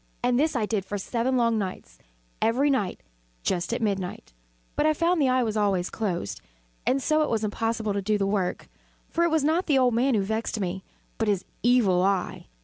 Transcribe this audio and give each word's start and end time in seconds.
And 0.23 0.39
this 0.39 0.55
I 0.55 0.65
did 0.65 0.83
for 0.83 0.97
seven 0.97 1.37
long 1.37 1.59
nights 1.59 1.99
every 2.41 2.71
night 2.71 3.01
just 3.43 3.71
at 3.71 3.83
midnight 3.83 4.33
but 4.75 4.87
I 4.87 4.95
found 4.95 5.21
the 5.21 5.29
eye 5.29 5.43
always 5.55 5.91
closed; 5.91 6.41
and 6.87 7.03
so 7.03 7.21
it 7.21 7.29
was 7.29 7.43
impossible 7.43 7.93
to 7.93 8.01
do 8.01 8.17
the 8.17 8.25
work; 8.25 8.67
for 9.11 9.23
it 9.25 9.29
was 9.29 9.43
not 9.43 9.67
the 9.67 9.77
old 9.77 9.93
man 9.93 10.15
who 10.15 10.23
vexed 10.23 10.59
me, 10.59 10.83
but 11.19 11.27
his 11.27 11.45
Evil 11.61 12.01
Eye. 12.01 12.47